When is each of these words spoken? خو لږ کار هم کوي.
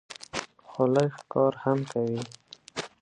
خو 0.67 0.83
لږ 0.93 1.11
کار 1.31 1.53
هم 1.63 1.79
کوي. 1.91 2.21